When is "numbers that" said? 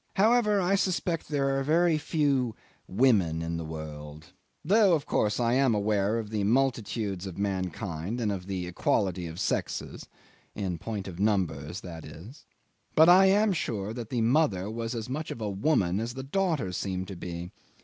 11.19-12.03